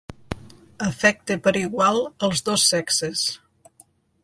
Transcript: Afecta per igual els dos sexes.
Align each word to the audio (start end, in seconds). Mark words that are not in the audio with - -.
Afecta 0.85 1.37
per 1.47 1.53
igual 1.61 2.01
els 2.29 2.43
dos 2.49 2.65
sexes. 2.73 3.29